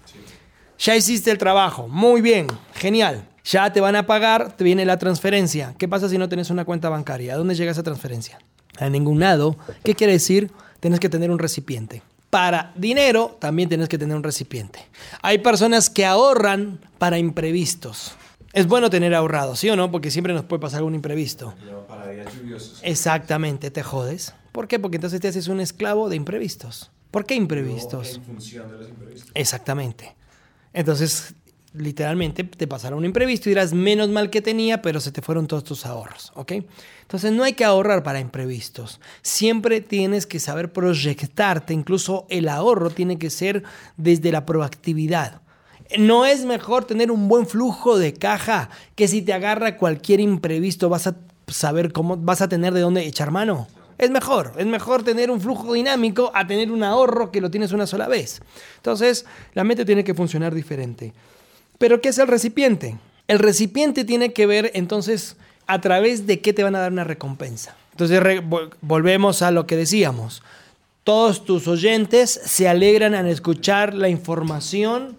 [0.80, 3.28] Ya hiciste el trabajo, muy bien, genial.
[3.44, 5.76] Ya te van a pagar, te viene la transferencia.
[5.78, 7.36] ¿Qué pasa si no tienes una cuenta bancaria?
[7.36, 8.40] ¿A dónde llega esa transferencia?
[8.80, 9.56] A ningún lado.
[9.84, 10.52] ¿Qué quiere decir?
[10.80, 12.02] Tienes que tener un recipiente
[12.36, 14.86] para dinero, también tienes que tener un recipiente.
[15.22, 18.14] Hay personas que ahorran para imprevistos.
[18.52, 19.90] Es bueno tener ahorrado, ¿sí o no?
[19.90, 21.54] Porque siempre nos puede pasar algún imprevisto.
[21.88, 22.82] Para días lluviosos.
[22.84, 24.34] Exactamente, te jodes.
[24.52, 24.80] ¿Por qué?
[24.80, 26.92] Porque entonces te haces un esclavo de imprevistos.
[27.10, 28.16] ¿Por qué imprevistos?
[28.16, 29.32] en función de los imprevistos.
[29.34, 30.14] Exactamente.
[30.74, 31.36] Entonces,
[31.74, 35.48] literalmente te pasará un imprevisto y dirás, menos mal que tenía, pero se te fueron
[35.48, 36.52] todos tus ahorros, ¿ok?
[37.06, 39.00] Entonces no hay que ahorrar para imprevistos.
[39.22, 43.64] Siempre tienes que saber proyectarte, incluso el ahorro tiene que ser
[43.96, 45.42] desde la proactividad.
[46.00, 50.90] No es mejor tener un buen flujo de caja que si te agarra cualquier imprevisto
[50.90, 51.16] vas a
[51.48, 53.68] saber cómo vas a tener de dónde echar mano.
[54.00, 57.72] Es mejor, es mejor tener un flujo dinámico a tener un ahorro que lo tienes
[57.72, 58.42] una sola vez.
[58.78, 61.14] Entonces, la mente tiene que funcionar diferente.
[61.78, 62.98] Pero ¿qué es el recipiente?
[63.28, 65.38] El recipiente tiene que ver entonces
[65.68, 67.76] a través de qué te van a dar una recompensa.
[67.92, 68.22] Entonces
[68.82, 70.44] volvemos a lo que decíamos.
[71.04, 75.18] Todos tus oyentes se alegran al escuchar la información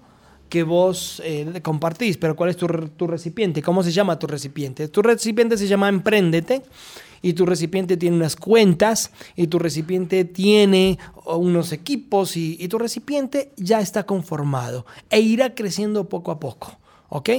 [0.48, 2.66] que vos eh, compartís, pero ¿cuál es tu,
[3.06, 3.62] recipiente?
[3.62, 4.88] ¿Cómo se llama tu recipiente?
[4.88, 6.62] Tu recipiente se llama Emprendete
[7.22, 13.52] y tu recipiente tiene unas cuentas y tu recipiente tiene unos equipos y, tu recipiente
[13.56, 16.78] ya está conformado e irá creciendo poco a poco.
[17.08, 17.30] ¿Ok?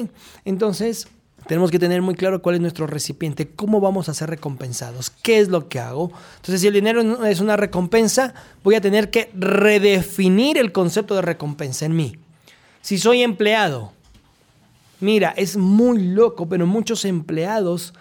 [0.46, 1.08] Entonces,
[1.47, 5.39] tenemos que tener muy claro cuál es nuestro recipiente, cómo vamos a ser recompensados, qué
[5.39, 6.12] es lo que hago.
[6.38, 8.33] Entonces, si el dinero es una recompensa,
[8.63, 12.17] voy a tener que redefinir el concepto de recompensa en mí.
[12.81, 13.93] Si soy empleado,
[14.99, 17.93] mira, es muy loco, pero muchos empleados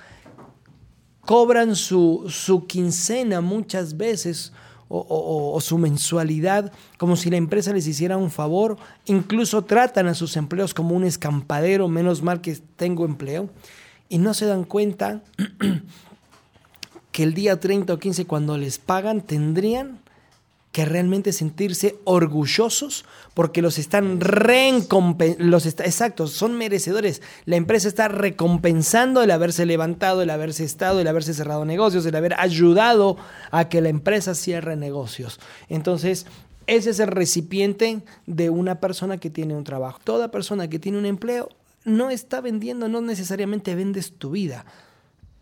[1.26, 4.52] cobran su, quincena muchas veces
[4.88, 8.76] o, su mensualidad como si la empresa les hiciera un favor.
[9.06, 13.48] Incluso tratan a sus empleos como un escampadero, menos mal que tengo empleo.
[14.08, 15.22] Y no se dan cuenta
[17.12, 19.98] que el día 30 o 15 cuando les pagan tendrían
[20.76, 24.20] que realmente sentirse orgullosos porque los están
[25.38, 27.22] los exactos, son merecedores.
[27.46, 32.14] La empresa está recompensando el haberse levantado, el haberse estado, el haberse cerrado negocios, el
[32.14, 33.16] haber ayudado
[33.52, 35.40] a que la empresa cierre negocios.
[35.70, 36.26] Entonces,
[36.66, 39.98] ese es el recipiente de una persona que tiene un trabajo.
[40.04, 41.48] Toda persona que tiene un empleo
[41.86, 44.66] no está vendiendo, no necesariamente vendes tu vida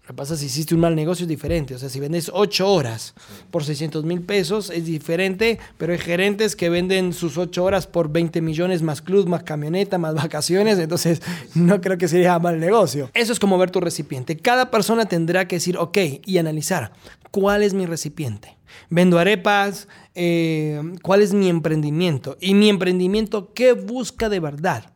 [0.05, 1.75] lo que pasa es si hiciste un mal negocio es diferente.
[1.75, 3.15] O sea, si vendes 8 horas
[3.51, 8.13] por 600 mil pesos es diferente, pero hay gerentes que venden sus 8 horas por
[8.13, 10.79] 20 millones más club, más camioneta, más vacaciones.
[10.79, 11.23] Entonces,
[11.55, 13.11] no creo que sería mal negocio.
[13.15, 14.37] Eso es como ver tu recipiente.
[14.37, 16.93] Cada persona tendrá que decir, ok, y analizar
[17.31, 18.59] cuál es mi recipiente.
[18.91, 22.37] Vendo arepas, eh, cuál es mi emprendimiento.
[22.43, 24.94] Y mi emprendimiento, ¿qué busca de verdad?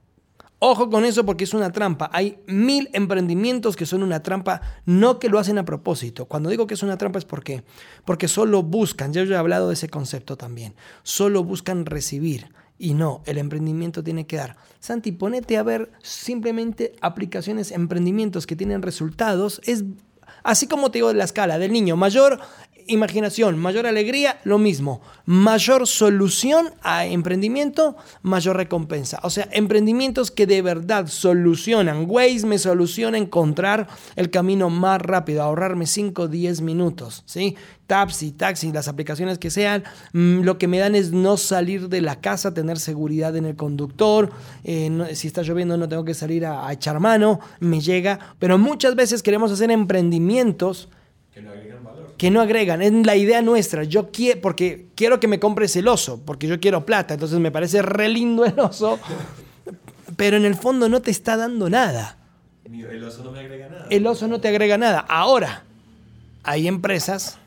[0.61, 2.11] Ojo con eso porque es una trampa.
[2.13, 6.27] Hay mil emprendimientos que son una trampa, no que lo hacen a propósito.
[6.27, 7.63] Cuando digo que es una trampa es porque,
[8.05, 12.53] porque solo buscan, ya yo he hablado de ese concepto también, solo buscan recibir.
[12.77, 14.57] Y no, el emprendimiento tiene que dar.
[14.81, 19.61] Santi, ponete a ver simplemente aplicaciones, emprendimientos que tienen resultados.
[19.65, 19.85] Es
[20.45, 22.41] así como te digo de la escala del niño mayor
[22.89, 25.01] imaginación, mayor alegría, lo mismo.
[25.25, 29.21] Mayor solución a emprendimiento, mayor recompensa.
[29.23, 32.07] O sea, emprendimientos que de verdad solucionan.
[32.09, 37.23] Waze me soluciona encontrar el camino más rápido, ahorrarme 5 o 10 minutos.
[37.27, 37.57] ¿sí?
[37.87, 42.03] Taxi, taxi, las aplicaciones que sean, mm, lo que me dan es no salir de
[42.03, 44.31] la casa, tener seguridad en el conductor.
[44.65, 48.19] Eh, si está lloviendo no tengo que salir a, echar mano, me llega.
[48.39, 50.89] Pero muchas veces queremos hacer emprendimientos
[51.33, 52.83] que agregan valor que no agregan.
[52.83, 53.85] Es la idea nuestra.
[53.85, 57.15] Yo quiero, porque quiero que me compres el oso, porque yo quiero plata.
[57.15, 58.99] Entonces me parece re lindo el oso,
[60.17, 62.19] pero en el fondo no te está dando nada.
[62.65, 63.87] El oso no me agrega nada.
[63.89, 64.99] El oso no te agrega nada.
[65.01, 65.65] Ahora,
[66.43, 67.39] hay empresas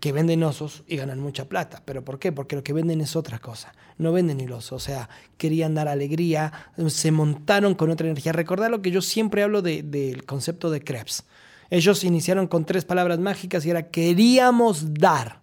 [0.00, 1.82] que venden osos y ganan mucha plata.
[1.84, 2.32] ¿Pero por qué?
[2.32, 3.72] Porque lo que venden es otra cosa.
[3.98, 4.74] No venden el oso.
[4.74, 6.52] O sea, querían dar alegría,
[6.88, 8.32] se montaron con otra energía.
[8.32, 11.24] Recordad lo que yo siempre hablo del concepto de Krebs.
[11.72, 15.40] Ellos iniciaron con tres palabras mágicas y era queríamos dar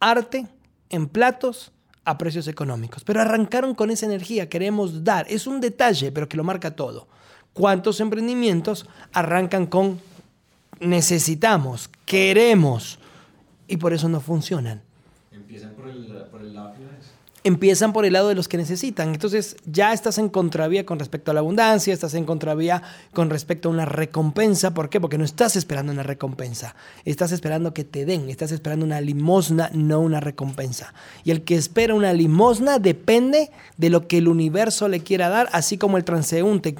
[0.00, 0.46] arte
[0.90, 1.70] en platos
[2.04, 3.04] a precios económicos.
[3.04, 5.24] Pero arrancaron con esa energía, queremos dar.
[5.28, 7.06] Es un detalle, pero que lo marca todo.
[7.52, 10.00] ¿Cuántos emprendimientos arrancan con
[10.80, 12.98] necesitamos, queremos?
[13.68, 14.82] y por eso no funcionan.
[15.32, 16.74] Empiezan por el, por el lado
[17.46, 19.10] empiezan por el lado de los que necesitan.
[19.10, 22.82] Entonces ya estás en contravía con respecto a la abundancia, estás en contravía
[23.12, 24.74] con respecto a una recompensa.
[24.74, 25.00] ¿Por qué?
[25.00, 26.74] Porque no estás esperando una recompensa.
[27.04, 30.92] Estás esperando que te den, estás esperando una limosna, no una recompensa.
[31.22, 35.48] Y el que espera una limosna depende de lo que el universo le quiera dar,
[35.52, 36.74] así como el transeúnte.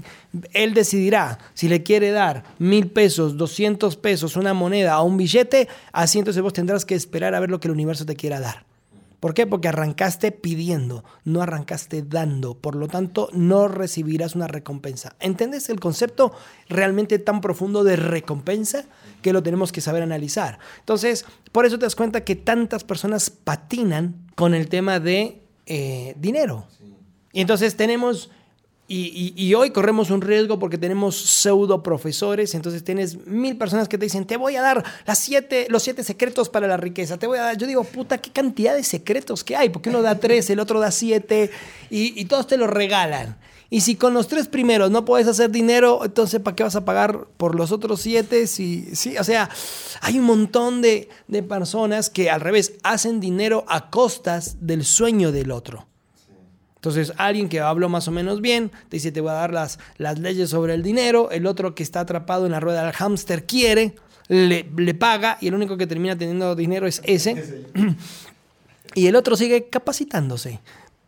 [0.53, 5.69] Él decidirá si le quiere dar mil pesos, doscientos pesos, una moneda o un billete,
[5.93, 8.67] así entonces vos tendrás que esperar a ver lo que el universo te quiera dar.
[9.21, 9.47] ¿Por qué?
[9.47, 12.55] Porque arrancaste pidiendo, no arrancaste dando.
[12.55, 15.17] Por lo tanto, no recibirás una recompensa.
[15.21, 16.33] ¿Entiendes el concepto
[16.69, 18.85] realmente tan profundo de recompensa
[19.23, 20.59] que lo tenemos que saber analizar?
[20.81, 26.15] Entonces, por eso te das cuenta que tantas personas patinan con el tema de eh,
[26.19, 26.67] dinero.
[27.33, 28.31] Y entonces tenemos
[28.89, 34.07] y, hoy corremos un riesgo porque tenemos pseudo profesores, entonces tienes mil personas que te
[34.07, 37.39] dicen, te voy a dar las siete, los siete secretos para la riqueza, te voy
[37.39, 40.49] a dar, yo digo, puta, qué cantidad de secretos que hay, porque uno da tres,
[40.51, 41.51] el otro da siete,
[41.91, 43.37] y, todos te los regalan.
[43.71, 46.85] Y si con los tres primeros no puedes hacer dinero, entonces ¿para qué vas a
[46.85, 48.47] pagar por los otros siete?
[48.47, 49.51] Si, sí, o sea,
[50.01, 55.33] hay un montón de, de personas que al revés hacen dinero a costas del sueño
[55.33, 55.89] del otro.
[56.87, 59.81] Entonces, alguien que habló más o menos bien, te dice, te voy a dar las,
[59.99, 63.45] las leyes sobre el dinero, el otro que está atrapado en la rueda del hámster
[63.45, 63.97] quiere,
[64.29, 67.65] le, le paga y el único que termina teniendo dinero es ese.
[68.95, 70.61] y el otro sigue capacitándose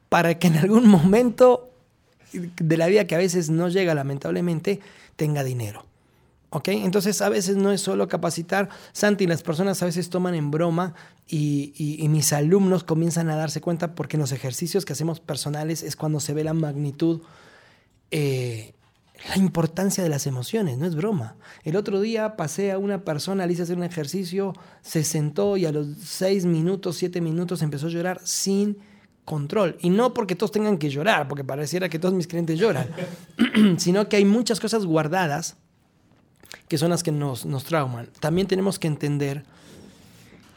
[0.08, 1.70] para que en algún momento
[2.32, 4.80] de la vida que a veces no llega lamentablemente,
[5.14, 5.86] tenga dinero.
[6.50, 6.68] ¿Ok?
[6.68, 8.70] Entonces a veces no es solo capacitar.
[8.92, 10.94] Santi, las personas a veces toman en broma
[11.26, 15.94] y, mis alumnos comienzan a darse cuenta porque en los ejercicios que hacemos personales es
[15.94, 17.20] cuando se ve la magnitud,
[18.10, 18.72] eh,
[19.28, 21.36] la importancia de las emociones, no es broma.
[21.64, 25.66] El otro día pasé a una persona, le hice hacer un ejercicio, se sentó y
[25.66, 28.78] a los seis minutos, siete minutos empezó a llorar sin
[29.26, 29.76] control.
[29.80, 32.88] Y no porque todos tengan que llorar, porque pareciera que todos mis clientes lloran,
[33.76, 35.56] sino que hay muchas cosas guardadas
[36.68, 38.08] que son las que nos, nos trauman.
[38.20, 39.44] También tenemos que entender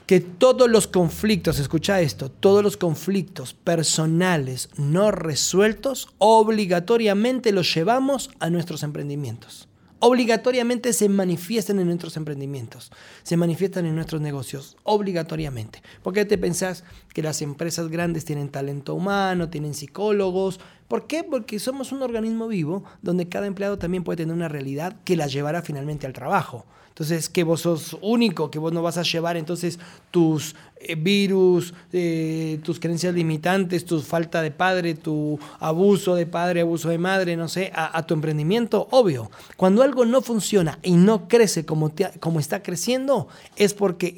[0.06, 8.30] que todos los conflictos, escucha esto, todos los conflictos personales no resueltos, obligatoriamente los llevamos
[8.39, 9.69] a nuestros emprendimientos
[10.01, 15.84] obligatoriamente se manifiestan en nuestros emprendimientos, se manifiestan en nuestros negocios, obligatoriamente.
[16.01, 20.60] ¿Por qué te pensás que las empresas grandes tienen talento humano, tienen psicólogos?
[20.91, 21.23] ¿Por qué?
[21.23, 25.27] Porque somos un organismo vivo donde cada empleado también puede tener una realidad que la
[25.27, 26.65] llevará finalmente al trabajo.
[26.89, 29.80] Entonces, que vos sos único, que vos no vas a llevar entonces
[30.12, 36.60] tus eh, virus, eh, tus creencias limitantes, tu falta de padre, tu abuso de padre,
[36.60, 39.32] abuso de madre, no sé, a, tu emprendimiento, obvio.
[39.56, 44.13] Cuando algo no funciona y no crece como, como está creciendo, es porque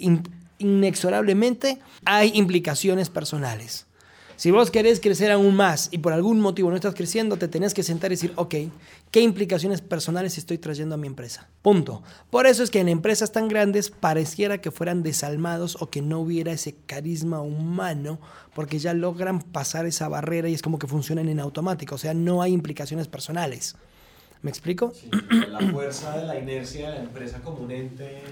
[0.58, 3.86] inexorablemente hay implicaciones personales.
[4.44, 7.74] Si vos querés crecer aún más y por algún motivo no estás creciendo, te tenés
[7.74, 8.56] que sentar y decir, ok,
[9.10, 11.48] ¿qué implicaciones personales estoy trayendo a mi empresa?
[11.62, 12.04] Punto.
[12.30, 16.20] Por eso es que en empresas tan grandes pareciera que fueran desalmados o que no
[16.20, 18.20] hubiera ese carisma humano,
[18.54, 22.14] porque ya logran pasar esa barrera y es como que funcionan en automático, o sea,
[22.14, 23.78] no hay implicaciones personales.
[24.44, 24.94] ¿Me explico?
[24.94, 25.10] Sí,
[25.50, 28.24] la fuerza de la inercia de la empresa como un ente.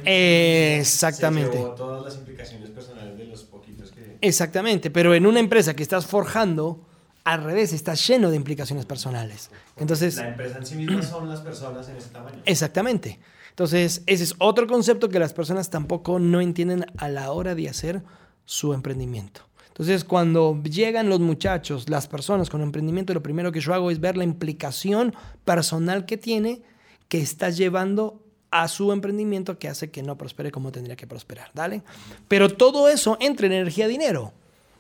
[0.77, 1.57] Exactamente.
[1.57, 4.17] Se todas las implicaciones personales de los poquitos que.
[4.19, 6.85] Exactamente, pero en una empresa que estás forjando,
[7.23, 9.51] al revés, está lleno de implicaciones personales.
[9.77, 10.17] Entonces.
[10.17, 12.41] La empresa en sí misma son las personas en ese tamaño.
[12.45, 13.19] Exactamente.
[13.51, 17.69] Entonces, ese es otro concepto que las personas tampoco no entienden a la hora de
[17.69, 18.03] hacer
[18.43, 19.47] su emprendimiento.
[19.71, 23.99] Entonces, cuando llegan los muchachos, las personas con emprendimiento, lo primero que yo hago es
[23.99, 25.15] ver la implicación
[25.45, 26.61] personal que tiene,
[27.07, 31.51] que está llevando a su emprendimiento que hace que no prospere como tendría que prosperar,
[31.53, 31.83] ¿dale?
[32.27, 34.33] Pero todo eso entra en energía dinero.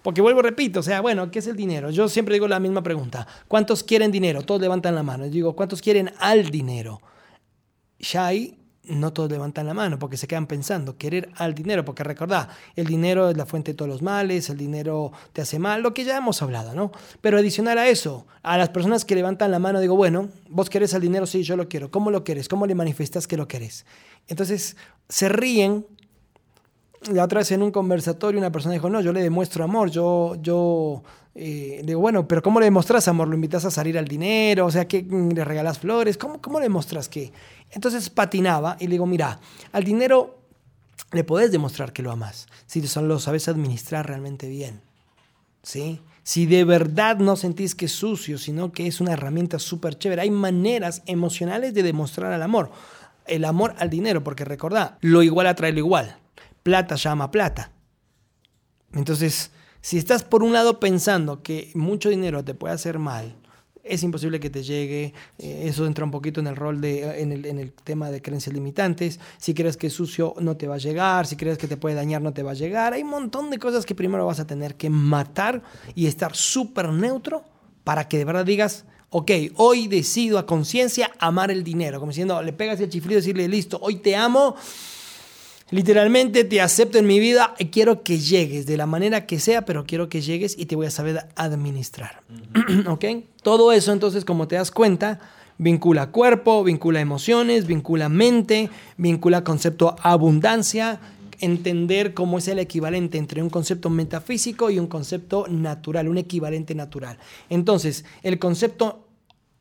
[0.03, 1.89] Porque vuelvo, repito, o sea, bueno, ¿qué es el dinero?
[1.91, 3.27] Yo siempre digo la misma pregunta.
[3.47, 4.41] ¿Cuántos quieren dinero?
[4.41, 5.25] Todos levantan la mano.
[5.25, 7.01] Yo digo, ¿cuántos quieren al dinero?
[8.15, 12.49] Ahí no todos levantan la mano porque se quedan pensando, querer al dinero, porque recordá,
[12.75, 15.93] el dinero es la fuente de todos los males, el dinero te hace mal, lo
[15.93, 16.91] que ya hemos hablado, ¿no?
[17.21, 20.93] Pero adicional a eso, a las personas que levantan la mano, digo, bueno, vos querés
[20.93, 22.47] al dinero, sí, yo lo quiero, ¿cómo lo quieres?
[22.47, 23.85] ¿Cómo le manifestas que lo querés?
[24.27, 24.77] Entonces,
[25.09, 25.85] se ríen.
[27.11, 30.35] La otra vez en un conversatorio una persona dijo, no, yo le demuestro amor, yo,
[30.39, 31.01] yo
[31.33, 33.27] eh, digo, bueno, pero ¿cómo le demostras amor?
[33.27, 34.65] ¿Lo invitas a salir al dinero?
[34.65, 36.17] O sea, que le regalas flores?
[36.17, 37.31] ¿Cómo, cómo le demostras que?
[37.71, 39.39] Entonces patinaba y le digo, mira,
[39.71, 40.39] al dinero
[41.11, 44.81] le podés demostrar que lo amas, si lo sabes administrar realmente bien.
[45.63, 46.01] ¿Sí?
[46.23, 50.21] Si de verdad no sentís que es sucio, sino que es una herramienta súper chévere,
[50.21, 52.71] hay maneras emocionales de demostrar el amor.
[53.25, 56.17] El amor al dinero, porque recordá, lo igual atrae lo igual.
[56.63, 57.71] Plata llama plata.
[58.93, 59.51] Entonces,
[59.81, 63.35] si estás por un lado pensando que mucho dinero te puede hacer mal,
[63.83, 65.13] es imposible que te llegue.
[65.37, 69.19] Eh, eso entra un poquito en el rol de, en el, tema de creencias limitantes.
[69.37, 71.27] Si crees que es sucio, no te va a llegar.
[71.27, 72.93] Si crees que te puede dañar, no te va a llegar.
[72.93, 75.63] Hay un montón de cosas que primero vas a tener que matar
[75.95, 77.43] y estar súper neutro
[77.83, 81.99] para que de verdad digas, ok, hoy decido a conciencia amar el dinero.
[81.99, 84.55] Como diciendo, le pegas el chiflido y decirle, listo, hoy te amo
[85.71, 89.63] Literalmente te acepto en mi vida y quiero que llegues de la manera que sea,
[89.63, 92.21] pero quiero que llegues y te voy a saber administrar.
[92.87, 93.05] ¿Ok?
[93.41, 95.19] Todo eso entonces, como te das cuenta,
[95.57, 100.99] vincula cuerpo, vincula emociones, vincula mente, vincula concepto abundancia,
[101.39, 106.75] entender cómo es el equivalente entre un concepto metafísico y un concepto natural, un equivalente
[106.75, 107.17] natural.
[107.49, 109.07] Entonces, el concepto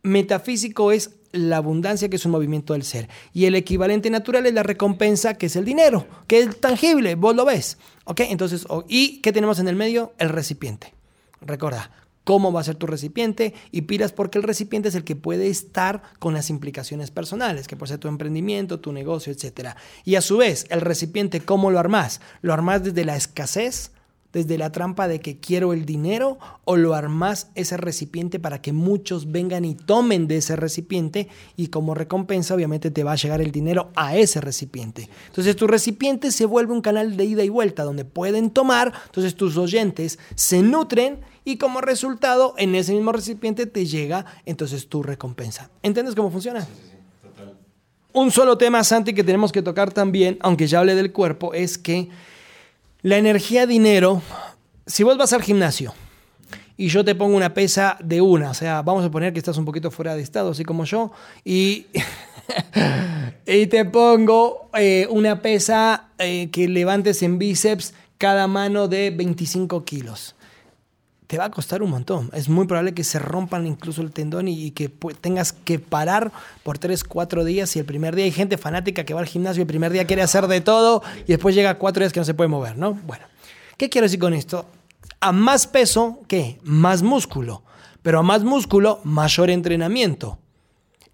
[0.03, 3.09] metafísico es la abundancia, que es un movimiento del ser.
[3.33, 7.35] Y el equivalente natural es la recompensa, que es el dinero, que es tangible, vos
[7.35, 7.79] lo ves.
[8.05, 8.21] ¿Ok?
[8.23, 10.13] Entonces, ¿y qué tenemos en el medio?
[10.19, 10.95] El recipiente.
[11.41, 11.91] Recuerda,
[12.25, 15.49] cómo va a ser tu recipiente y piras porque el recipiente es el que puede
[15.49, 19.71] estar con las implicaciones personales, que puede ser tu emprendimiento, tu negocio, etc.
[20.05, 22.21] Y a su vez, el recipiente, ¿cómo lo armás?
[22.43, 23.93] ¿Lo armás desde la escasez?
[24.33, 28.73] Desde la trampa de que quiero el dinero o lo armas ese recipiente para que
[28.73, 33.41] muchos vengan y tomen de ese recipiente y como recompensa obviamente te va a llegar
[33.41, 35.09] el dinero a ese recipiente.
[35.27, 39.35] Entonces tu recipiente se vuelve un canal de ida y vuelta donde pueden tomar, entonces
[39.35, 45.03] tus oyentes se nutren y como resultado en ese mismo recipiente te llega entonces tu
[45.03, 45.71] recompensa.
[45.83, 46.67] ¿Entiendes cómo funciona?
[48.13, 51.79] Un solo tema, Santi, que tenemos que tocar también, aunque ya hablé del cuerpo, es
[51.79, 52.09] que
[53.03, 54.23] la energía dinero,
[54.87, 55.95] si vos vas al gimnasio
[56.77, 59.59] y yo te pongo una pesa de una, o sea, vamos a poner que estás
[59.59, 61.13] un poquito fuera de estado, así como yo,
[61.45, 61.87] y,
[63.47, 69.85] y te pongo eh, una pesa eh, que levantes en bíceps cada mano de 25
[69.85, 70.35] kilos
[71.31, 72.29] te va a costar un montón.
[72.33, 74.89] Es muy probable que se rompan incluso el tendón y, que
[75.21, 76.33] tengas que parar
[76.65, 77.77] por 3, 4 días.
[77.77, 80.09] Y el primer día hay gente fanática que va al gimnasio y el primer día
[80.09, 82.95] quiere hacer de todo y después llega 4 días que no se puede mover, ¿no?
[83.07, 83.27] Bueno,
[83.77, 84.67] ¿qué quiero decir con esto?
[85.21, 86.59] A más peso, ¿qué?
[86.65, 87.63] Más músculo.
[88.03, 90.41] Pero a más músculo, mayor entrenamiento.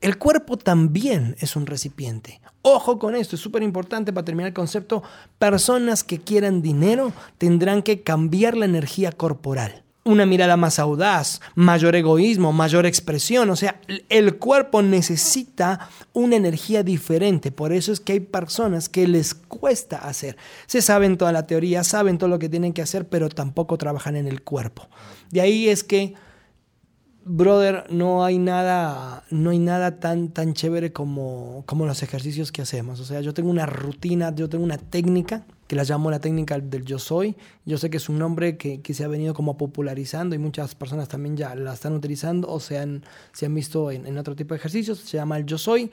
[0.01, 2.41] El cuerpo también es un recipiente.
[2.63, 5.03] Ojo con esto, es súper importante para terminar el concepto.
[5.39, 11.97] Personas que quieran dinero tendrán que cambiar la energía corporal una mirada más audaz, mayor
[11.97, 13.51] egoísmo, mayor expresión.
[13.51, 17.51] O sea, el cuerpo necesita una energía diferente.
[17.51, 20.37] Por eso es que hay personas que les cuesta hacer.
[20.67, 24.15] Se saben toda la teoría, saben todo lo que tienen que hacer, pero tampoco trabajan
[24.15, 24.89] en el cuerpo.
[25.31, 26.15] De ahí es que
[27.25, 32.63] brother, no hay nada, no hay nada tan, tan chévere como, como los ejercicios que
[32.63, 33.01] hacemos.
[33.01, 36.59] O sea, yo tengo una rutina, yo tengo una técnica que la llamo la técnica
[36.59, 37.37] del yo soy.
[37.65, 40.75] Yo sé que es un nombre que, que se ha venido como popularizando y muchas
[40.75, 44.37] personas también ya la están utilizando o se han, se han visto en, en otro
[44.37, 44.99] tipo de ejercicios.
[44.99, 45.91] Se llama el yo soy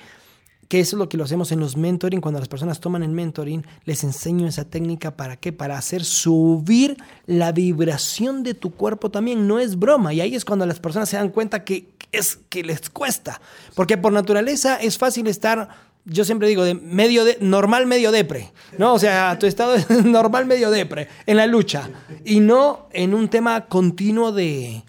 [0.74, 3.64] que es lo que lo hacemos en los mentoring, cuando las personas toman el mentoring,
[3.86, 6.98] les enseño esa técnica para qué, para hacer subir
[7.28, 11.10] la vibración de tu cuerpo también, no es broma, y ahí es cuando las personas
[11.10, 13.40] se dan cuenta que es que les cuesta,
[13.76, 15.70] porque por naturaleza es fácil estar
[16.06, 18.93] yo siempre digo de medio de normal medio depre, ¿no?
[18.93, 21.89] O sea, tu estado es normal medio depre en la lucha
[22.26, 24.84] y no en un tema continuo de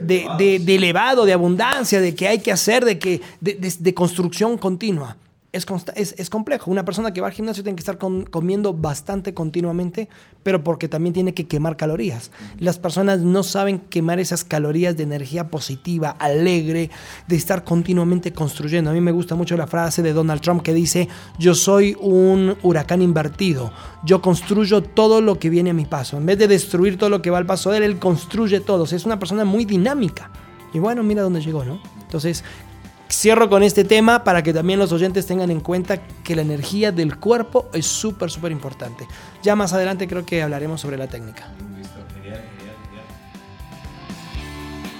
[0.00, 5.16] de, de, elevado, de abundancia, de que hay que hacer, de, que, de construcción continua
[5.54, 6.70] es, es, complejo.
[6.70, 10.08] Una persona que va al gimnasio tiene que estar comiendo bastante continuamente,
[10.42, 12.30] pero porque también tiene que quemar calorías.
[12.58, 16.90] Las personas no saben quemar esas calorías de energía positiva, alegre,
[17.28, 18.90] de estar continuamente construyendo.
[18.90, 22.56] A mí me gusta mucho la frase de Donald Trump que dice, yo soy un
[22.62, 23.72] huracán invertido,
[24.04, 26.16] yo construyo todo lo que viene a mi paso.
[26.16, 28.84] En vez de destruir todo lo que va al paso de él, él construye todo.
[28.84, 30.30] es una persona muy dinámica.
[30.72, 31.80] Y bueno, mira dónde llegó, ¿no?
[32.02, 32.42] Entonces,
[33.14, 36.90] Cierro con este tema para que también los oyentes tengan en cuenta que la energía
[36.90, 39.06] del cuerpo es súper, súper importante.
[39.42, 41.48] Ya más adelante creo que hablaremos sobre la técnica.